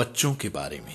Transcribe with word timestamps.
बच्चों 0.00 0.34
के 0.34 0.48
बारे 0.48 0.80
में। 0.80 0.94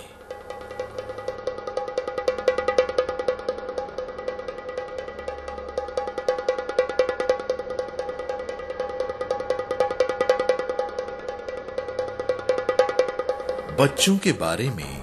बच्चों 13.80 14.18
के 14.18 14.32
बारे 14.32 14.70
में 14.70 15.02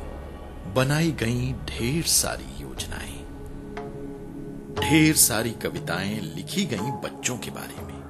बनाई 0.75 1.13
गई 1.13 1.53
ढेर 1.53 2.03
सारी 2.03 2.63
योजनाएँ। 2.63 3.25
ढेर 4.81 5.15
सारी 5.15 5.51
कविताएँ 5.51 6.21
लिखी 6.21 6.65
गई 6.65 6.91
बच्चों 7.05 7.39
के 7.39 7.51
बारे 7.51 7.83
में। 7.83 8.03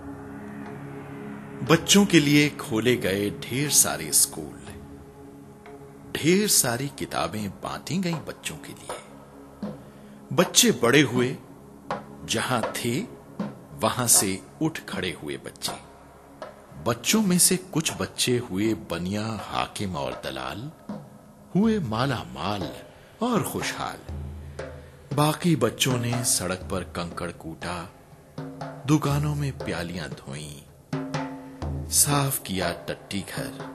बच्चों 1.70 2.06
के 2.06 2.20
लिए 2.20 2.48
खोले 2.48 2.96
गए 2.96 3.30
ढेर 3.30 3.70
सारे 3.70 4.12
स्कूल। 4.12 4.58
ढेर 6.16 6.48
सारी 6.48 6.88
किताबें 6.88 7.50
बांटी 7.50 7.98
गई 7.98 8.14
बच्चों 8.14 8.56
के 8.56 8.72
लिए। 8.72 9.00
बच्चे 10.32 10.70
बड़े 10.70 11.00
हुए, 11.00 11.36
जहाँ 12.24 12.72
थे, 12.72 13.00
वहाँ 13.74 14.06
से 14.06 14.42
उठ 14.62 14.78
खड़े 14.88 15.18
हुए 15.22 15.36
बच्चे। 15.36 15.72
बच्चों 16.84 17.22
में 17.22 17.38
से 17.38 17.56
कुछ 17.56 17.92
बच्चे 18.00 18.38
हुए 18.38 18.74
बनिया, 18.74 19.26
हाकिम 19.42 19.96
और 19.96 20.20
दलाल, 20.24 20.70
हुए 21.54 21.78
माला 21.78 22.16
माल 22.16 22.72
और 23.22 23.42
खुशहाल। 23.42 23.98
बाकी 25.16 25.56
बच्चों 25.56 25.98
ने 25.98 26.24
सड़क 26.24 26.68
पर 26.70 26.84
कंकड़ 26.84 27.30
कूटा, 27.30 27.92
दुकानों 28.86 29.34
में 29.34 29.58
प्यालियाँ 29.58 30.08
धोई, 30.08 30.64
साफ़ 31.92 32.42
किया 32.42 32.72
टट्टी 32.72 33.20
घर, 33.20 33.72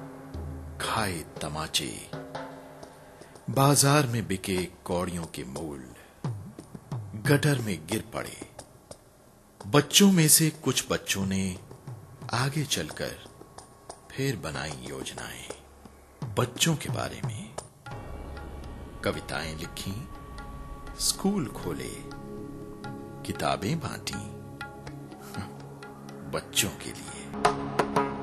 खाए 0.82 1.24
तमाचे। 1.42 2.17
बाज़ार 3.50 4.08
में 4.08 4.28
बिके 4.28 4.58
कौड़ियों 4.86 5.26
के 5.26 5.44
मूल 5.44 5.84
गटर 7.22 7.60
में 7.60 7.88
गिर 7.88 8.04
पड़े। 8.14 8.48
बच्चों 9.68 10.12
में 10.12 10.28
से 10.28 10.50
कुछ 10.50 10.86
बच्चों 10.92 11.26
ने 11.26 11.60
आगे 12.34 12.64
चलकर 12.66 13.16
फिर 14.12 14.36
बनाई 14.36 14.74
योजनाएँ। 14.90 15.48
बच्चों 16.38 16.76
के 16.76 16.90
बारे 16.90 17.22
में 17.26 17.56
कविताएँ 19.04 19.56
लिखी, 19.56 19.96
स्कूल 21.00 21.48
खोले, 21.48 21.94
किताबें 23.26 23.80
बांटी, 23.80 24.24
बच्चों 26.32 26.70
के 26.70 26.90
लिए। 26.90 28.17